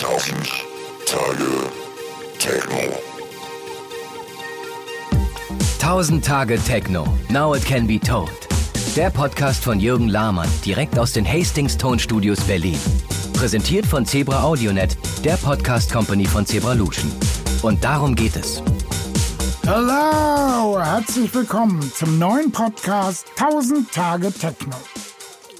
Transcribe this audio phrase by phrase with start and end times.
[0.00, 0.48] Tausend
[1.04, 1.70] Tage
[2.38, 2.78] Techno.
[5.78, 7.06] 1000 Tage Techno.
[7.28, 8.30] Now it can be told.
[8.96, 12.78] Der Podcast von Jürgen Lahmann, direkt aus den Hastings Tonstudios Berlin.
[13.34, 17.12] Präsentiert von Zebra AudioNet, der Podcast Company von Zebralution.
[17.60, 18.62] Und darum geht es.
[19.66, 24.76] Hallo, herzlich willkommen zum neuen Podcast 1000 Tage Techno.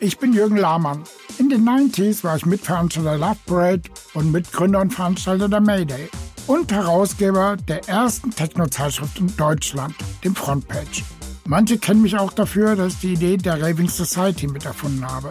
[0.00, 1.04] Ich bin Jürgen Lahmann.
[1.40, 6.10] In den 90s war ich Mitveranstalter Love Parade und Mitgründer und Veranstalter der Mayday
[6.46, 11.02] und Herausgeber der ersten Techno-Zeitschrift in Deutschland, dem Frontpage.
[11.46, 15.30] Manche kennen mich auch dafür, dass ich die Idee der Raving Society mit erfunden habe.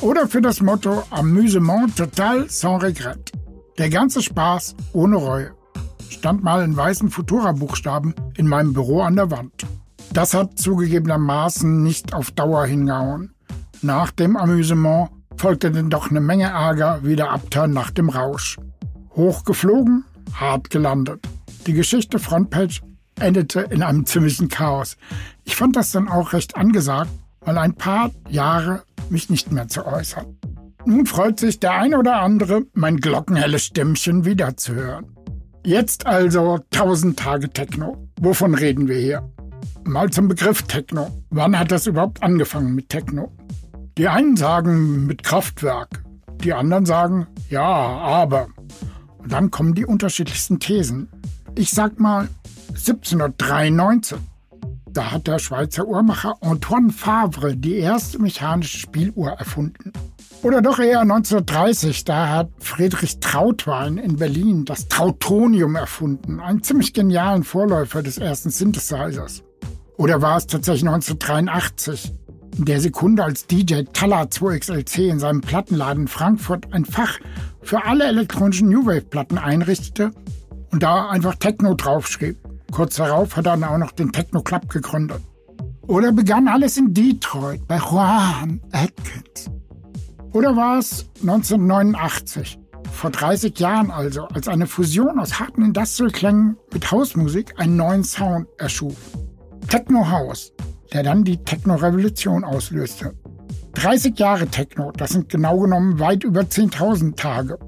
[0.00, 3.30] Oder für das Motto Amusement total sans regret.
[3.78, 5.52] Der ganze Spaß ohne Reue.
[6.08, 9.64] Stand mal in weißen Futura-Buchstaben in meinem Büro an der Wand.
[10.12, 13.34] Das hat zugegebenermaßen nicht auf Dauer hingehauen.
[13.82, 15.10] Nach dem Amüsement
[15.44, 18.56] folgte denn doch eine Menge Ärger wie der Abturn nach dem Rausch.
[19.14, 21.20] Hochgeflogen, hart gelandet.
[21.66, 22.80] Die Geschichte Frontpage
[23.20, 24.96] endete in einem ziemlichen Chaos.
[25.44, 27.10] Ich fand das dann auch recht angesagt,
[27.44, 30.24] mal ein paar Jahre mich nicht mehr zu äußern.
[30.86, 35.14] Nun freut sich der ein oder andere, mein glockenhelles Stimmchen wiederzuhören.
[35.62, 38.08] Jetzt also 1000 Tage Techno.
[38.18, 39.30] Wovon reden wir hier?
[39.84, 41.10] Mal zum Begriff Techno.
[41.28, 43.30] Wann hat das überhaupt angefangen mit Techno?
[43.96, 46.02] Die einen sagen mit Kraftwerk,
[46.42, 48.48] die anderen sagen ja, aber.
[49.18, 51.08] Und dann kommen die unterschiedlichsten Thesen.
[51.54, 52.28] Ich sag mal
[52.70, 54.18] 1793.
[54.88, 59.92] Da hat der Schweizer Uhrmacher Antoine Favre die erste mechanische Spieluhr erfunden.
[60.42, 66.92] Oder doch eher 1930, da hat Friedrich Trautwein in Berlin das Trautonium erfunden, einen ziemlich
[66.92, 69.42] genialen Vorläufer des ersten Synthesizers.
[69.96, 72.12] Oder war es tatsächlich 1983,
[72.56, 77.18] in der Sekunde als DJ Talla 2XLC in seinem Plattenladen Frankfurt ein Fach
[77.62, 80.12] für alle elektronischen New Wave Platten einrichtete
[80.70, 82.36] und da einfach Techno draufschrieb.
[82.70, 85.20] Kurz darauf hat er dann auch noch den Techno Club gegründet.
[85.86, 89.50] Oder begann alles in Detroit bei Juan Atkins.
[90.32, 92.58] Oder war es 1989,
[92.90, 98.48] vor 30 Jahren also, als eine Fusion aus harten Industrial-Klängen mit Hausmusik einen neuen Sound
[98.58, 98.96] erschuf.
[99.68, 100.52] Techno House,
[100.94, 103.14] der dann die Techno-Revolution auslöste.
[103.74, 107.58] 30 Jahre Techno, das sind genau genommen weit über 10.000 Tage.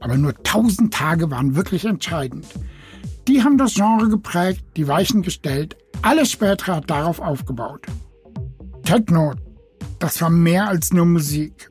[0.00, 2.46] Aber nur 1000 Tage waren wirklich entscheidend.
[3.28, 7.86] Die haben das Genre geprägt, die Weichen gestellt, alles spätere hat darauf aufgebaut.
[8.82, 9.32] Techno,
[10.00, 11.70] das war mehr als nur Musik.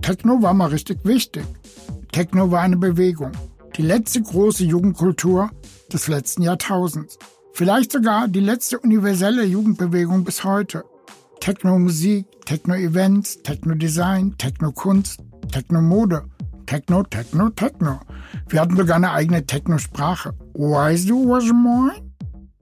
[0.00, 1.44] Techno war mal richtig wichtig.
[2.12, 3.32] Techno war eine Bewegung.
[3.76, 5.50] Die letzte große Jugendkultur
[5.92, 7.18] des letzten Jahrtausends.
[7.56, 10.84] Vielleicht sogar die letzte universelle Jugendbewegung bis heute.
[11.40, 16.24] Techno-Musik, Techno-Events, Techno-Design, Techno-Kunst, Techno-Mode,
[16.66, 18.00] Techno, Techno, Techno.
[18.50, 20.34] Wir hatten sogar eine eigene Techno-Sprache.
[20.52, 21.94] Weißt du, was ich meine?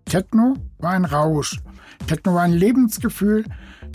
[0.05, 1.61] Techno war ein Rausch.
[2.07, 3.47] Techno war ein Lebensgefühl.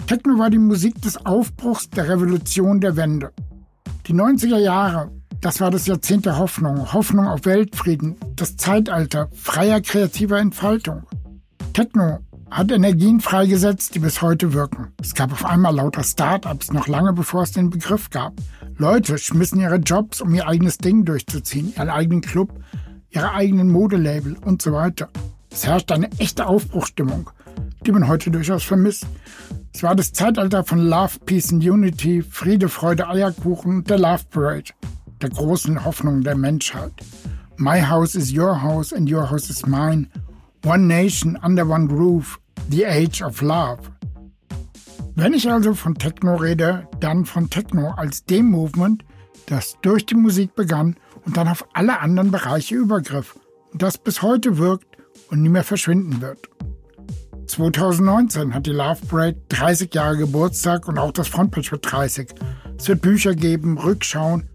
[0.05, 3.31] Techno war die Musik des Aufbruchs, der Revolution, der Wende.
[4.07, 5.09] Die 90er Jahre
[5.41, 11.03] das war das Jahrzehnt der Hoffnung, Hoffnung auf Weltfrieden, das Zeitalter freier kreativer Entfaltung.
[11.73, 12.19] Techno
[12.51, 14.87] hat Energien freigesetzt, die bis heute wirken.
[15.01, 18.33] Es gab auf einmal lauter Start-ups, noch lange bevor es den Begriff gab.
[18.77, 22.53] Leute schmissen ihre Jobs, um ihr eigenes Ding durchzuziehen, ihren eigenen Club,
[23.09, 25.09] ihre eigenen Modelabel und so weiter.
[25.51, 27.29] Es herrscht eine echte Aufbruchstimmung,
[27.85, 29.05] die man heute durchaus vermisst.
[29.73, 34.71] Es war das Zeitalter von Love, Peace and Unity, Friede, Freude, Eierkuchen der Love Parade
[35.21, 36.93] der großen Hoffnung der Menschheit.
[37.57, 40.07] My house is your house and your house is mine.
[40.63, 42.39] One nation under one roof.
[42.69, 43.79] The age of love.
[45.15, 49.03] Wenn ich also von Techno rede, dann von Techno als dem Movement,
[49.47, 53.37] das durch die Musik begann und dann auf alle anderen Bereiche übergriff
[53.73, 54.97] und das bis heute wirkt
[55.29, 56.49] und nie mehr verschwinden wird.
[57.47, 62.29] 2019 hat die Love Parade 30 Jahre Geburtstag und auch das Frontpage wird 30.
[62.77, 64.47] Es wird Bücher geben, Rückschauen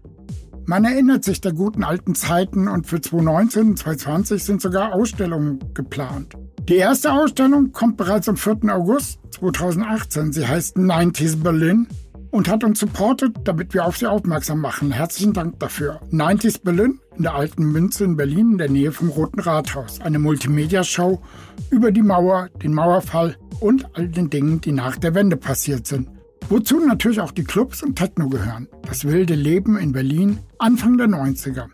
[0.67, 5.59] man erinnert sich der guten alten Zeiten und für 2019 und 2020 sind sogar Ausstellungen
[5.73, 6.33] geplant.
[6.67, 8.75] Die erste Ausstellung kommt bereits am 4.
[8.75, 10.33] August 2018.
[10.33, 11.87] Sie heißt 90s Berlin
[12.31, 14.91] und hat uns supportet, damit wir auf sie aufmerksam machen.
[14.91, 16.01] Herzlichen Dank dafür.
[16.11, 20.01] 90s Berlin in der alten Münze in Berlin in der Nähe vom Roten Rathaus.
[20.01, 21.21] Eine Multimedia-Show
[21.69, 26.09] über die Mauer, den Mauerfall und all den Dingen, die nach der Wende passiert sind.
[26.47, 28.67] Wozu natürlich auch die Clubs und Techno gehören.
[28.87, 31.65] Das wilde Leben in Berlin Anfang der 90er.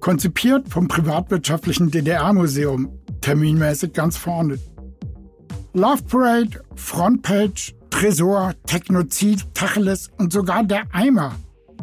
[0.00, 2.88] Konzipiert vom privatwirtschaftlichen DDR-Museum,
[3.20, 4.58] terminmäßig ganz vorne.
[5.74, 11.34] Love Parade, Frontpage, Tresor, Technozid, Tacheles und sogar der Eimer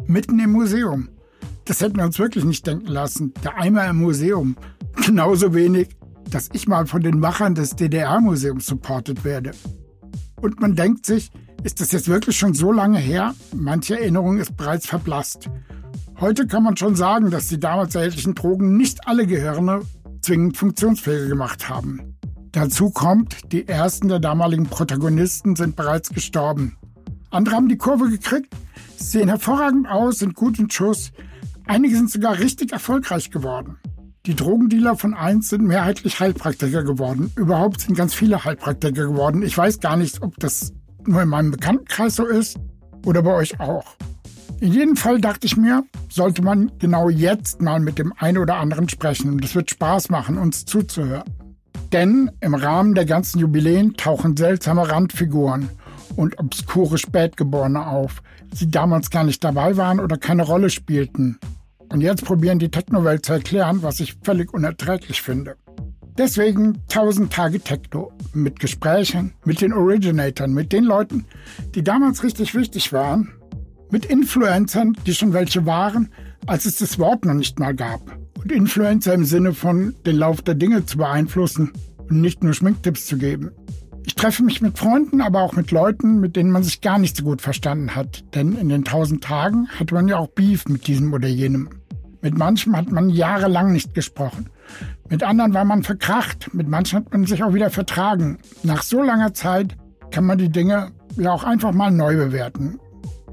[0.06, 1.08] mitten im Museum.
[1.64, 3.32] Das hätten wir uns wirklich nicht denken lassen.
[3.44, 4.56] Der Eimer im Museum.
[5.06, 5.90] Genauso wenig,
[6.28, 9.52] dass ich mal von den Machern des DDR-Museums supportet werde.
[10.40, 11.30] Und man denkt sich,
[11.62, 13.34] ist das jetzt wirklich schon so lange her?
[13.54, 15.50] Manche Erinnerung ist bereits verblasst.
[16.18, 19.80] Heute kann man schon sagen, dass die damals erhältlichen Drogen nicht alle Gehirne
[20.20, 22.16] zwingend funktionsfähig gemacht haben.
[22.52, 26.76] Dazu kommt, die ersten der damaligen Protagonisten sind bereits gestorben.
[27.30, 28.52] Andere haben die Kurve gekriegt,
[28.96, 31.12] sehen hervorragend aus, sind gut in Schuss.
[31.66, 33.76] Einige sind sogar richtig erfolgreich geworden.
[34.26, 37.32] Die Drogendealer von eins sind mehrheitlich Heilpraktiker geworden.
[37.36, 39.42] Überhaupt sind ganz viele Heilpraktiker geworden.
[39.42, 40.72] Ich weiß gar nicht, ob das
[41.10, 42.56] nur in meinem Bekanntenkreis so ist
[43.04, 43.96] oder bei euch auch.
[44.60, 48.56] In jedem Fall dachte ich mir, sollte man genau jetzt mal mit dem einen oder
[48.56, 49.32] anderen sprechen.
[49.32, 51.24] Und es wird Spaß machen, uns zuzuhören.
[51.92, 55.70] Denn im Rahmen der ganzen Jubiläen tauchen seltsame Randfiguren
[56.14, 58.22] und obskure Spätgeborene auf,
[58.52, 61.38] die damals gar nicht dabei waren oder keine Rolle spielten.
[61.88, 65.56] Und jetzt probieren die Technowelt zu erklären, was ich völlig unerträglich finde.
[66.18, 71.26] Deswegen 1000 Tage Techno mit Gesprächen, mit den Originatoren, mit den Leuten,
[71.74, 73.32] die damals richtig wichtig waren
[73.90, 76.10] mit Influencern, die schon welche waren,
[76.46, 78.00] als es das Wort noch nicht mal gab.
[78.40, 81.72] Und Influencer im Sinne von den Lauf der Dinge zu beeinflussen
[82.08, 83.50] und nicht nur Schminktipps zu geben.
[84.06, 87.16] Ich treffe mich mit Freunden, aber auch mit Leuten, mit denen man sich gar nicht
[87.16, 88.24] so gut verstanden hat.
[88.34, 91.68] Denn in den tausend Tagen hatte man ja auch Beef mit diesem oder jenem.
[92.22, 94.48] Mit manchem hat man jahrelang nicht gesprochen.
[95.10, 96.54] Mit anderen war man verkracht.
[96.54, 98.38] Mit manchen hat man sich auch wieder vertragen.
[98.62, 99.76] Nach so langer Zeit
[100.12, 102.78] kann man die Dinge ja auch einfach mal neu bewerten.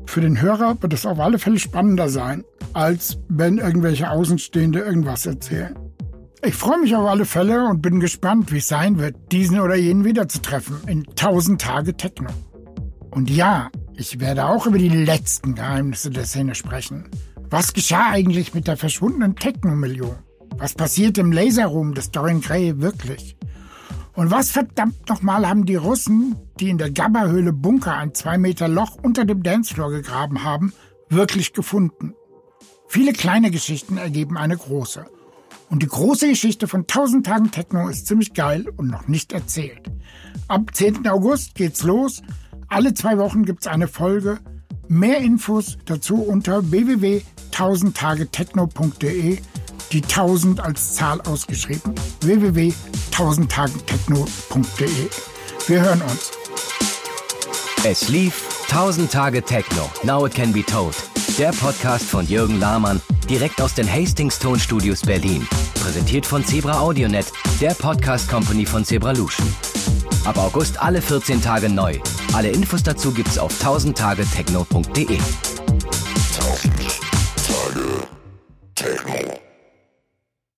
[0.07, 2.43] Für den Hörer wird es auf alle Fälle spannender sein,
[2.73, 5.77] als wenn irgendwelche Außenstehende irgendwas erzählen.
[6.43, 9.75] Ich freue mich auf alle Fälle und bin gespannt, wie es sein wird, diesen oder
[9.75, 12.29] jenen wiederzutreffen in 1000 Tage Techno.
[13.11, 17.09] Und ja, ich werde auch über die letzten Geheimnisse der Szene sprechen.
[17.49, 20.15] Was geschah eigentlich mit der verschwundenen Techno-Million?
[20.59, 23.37] Was passiert im Laserroom des Dorian Gray wirklich?
[24.13, 28.67] Und was verdammt nochmal haben die Russen, die in der Gabba-Höhle Bunker ein zwei Meter
[28.67, 30.73] Loch unter dem Dancefloor gegraben haben,
[31.09, 32.15] wirklich gefunden?
[32.87, 35.05] Viele kleine Geschichten ergeben eine große.
[35.69, 39.91] Und die große Geschichte von 1000 Tagen Techno ist ziemlich geil und noch nicht erzählt.
[40.47, 41.07] Ab 10.
[41.07, 42.23] August geht's los.
[42.67, 44.39] Alle zwei Wochen gibt's eine Folge.
[44.87, 49.37] Mehr Infos dazu unter www.1000tagetechno.de
[49.91, 51.93] die 1000 als Zahl ausgeschrieben.
[52.21, 55.09] www.1000tagentechno.de.
[55.67, 56.31] Wir hören uns.
[57.83, 59.89] Es lief 1000 Tage Techno.
[60.03, 60.95] Now it can be told.
[61.37, 62.99] Der Podcast von Jürgen Lahmann,
[63.29, 65.47] direkt aus den Hastings Tonstudios Berlin.
[65.75, 67.31] Präsentiert von Zebra AudioNet,
[67.61, 69.47] der Podcast Company von Zebralution.
[70.25, 71.97] Ab August alle 14 Tage neu.
[72.33, 75.19] Alle Infos dazu gibt's auf 1000tagetechno.de.